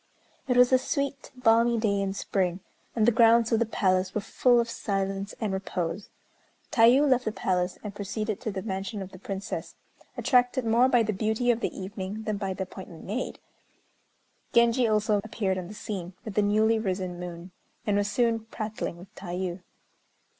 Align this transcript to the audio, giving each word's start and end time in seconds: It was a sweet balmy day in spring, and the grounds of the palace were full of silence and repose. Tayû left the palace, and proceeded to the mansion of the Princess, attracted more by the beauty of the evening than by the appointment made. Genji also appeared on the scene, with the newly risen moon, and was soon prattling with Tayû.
It 0.47 0.57
was 0.57 0.73
a 0.73 0.79
sweet 0.79 1.29
balmy 1.35 1.77
day 1.77 2.01
in 2.01 2.15
spring, 2.15 2.61
and 2.95 3.05
the 3.05 3.11
grounds 3.11 3.51
of 3.51 3.59
the 3.59 3.67
palace 3.67 4.15
were 4.15 4.21
full 4.21 4.59
of 4.59 4.67
silence 4.67 5.35
and 5.39 5.53
repose. 5.53 6.09
Tayû 6.71 7.07
left 7.07 7.23
the 7.25 7.31
palace, 7.31 7.77
and 7.83 7.93
proceeded 7.93 8.41
to 8.41 8.49
the 8.51 8.63
mansion 8.63 9.03
of 9.03 9.11
the 9.11 9.19
Princess, 9.19 9.75
attracted 10.17 10.65
more 10.65 10.89
by 10.89 11.03
the 11.03 11.13
beauty 11.13 11.51
of 11.51 11.59
the 11.59 11.69
evening 11.77 12.23
than 12.23 12.37
by 12.37 12.51
the 12.55 12.63
appointment 12.63 13.03
made. 13.03 13.37
Genji 14.53 14.87
also 14.87 15.21
appeared 15.23 15.59
on 15.59 15.67
the 15.67 15.75
scene, 15.75 16.13
with 16.25 16.33
the 16.33 16.41
newly 16.41 16.79
risen 16.79 17.19
moon, 17.19 17.51
and 17.85 17.95
was 17.95 18.09
soon 18.09 18.39
prattling 18.45 18.97
with 18.97 19.13
Tayû. 19.13 19.59